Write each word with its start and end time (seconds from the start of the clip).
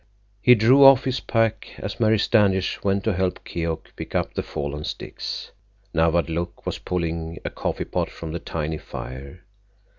He 0.41 0.55
drew 0.55 0.83
off 0.83 1.03
his 1.03 1.19
pack 1.19 1.75
as 1.77 1.99
Mary 1.99 2.17
Standish 2.17 2.83
went 2.83 3.03
to 3.03 3.13
help 3.13 3.45
Keok 3.45 3.93
pick 3.95 4.15
up 4.15 4.33
the 4.33 4.41
fallen 4.41 4.83
sticks. 4.83 5.51
Nawadlook 5.93 6.65
was 6.65 6.79
pulling 6.79 7.37
a 7.45 7.51
coffee 7.51 7.85
pot 7.85 8.09
from 8.09 8.31
the 8.31 8.39
tiny 8.39 8.79
fire. 8.79 9.43